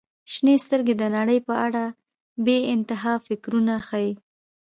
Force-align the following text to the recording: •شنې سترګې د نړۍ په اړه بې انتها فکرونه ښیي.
•شنې 0.33 0.55
سترګې 0.63 0.93
د 0.97 1.03
نړۍ 1.17 1.39
په 1.47 1.53
اړه 1.65 1.83
بې 2.45 2.57
انتها 2.73 3.13
فکرونه 3.27 3.73
ښیي. 3.87 4.11